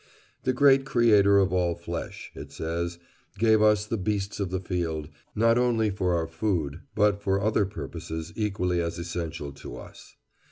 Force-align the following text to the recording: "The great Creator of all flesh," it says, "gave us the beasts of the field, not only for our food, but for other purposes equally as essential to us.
"The 0.45 0.51
great 0.51 0.83
Creator 0.83 1.37
of 1.37 1.53
all 1.53 1.75
flesh," 1.75 2.31
it 2.33 2.51
says, 2.51 2.97
"gave 3.37 3.61
us 3.61 3.85
the 3.85 3.97
beasts 3.99 4.39
of 4.39 4.49
the 4.49 4.59
field, 4.59 5.09
not 5.35 5.59
only 5.59 5.91
for 5.91 6.15
our 6.15 6.25
food, 6.27 6.79
but 6.95 7.21
for 7.21 7.39
other 7.39 7.67
purposes 7.67 8.33
equally 8.35 8.81
as 8.81 8.97
essential 8.97 9.51
to 9.51 9.77
us. 9.77 10.15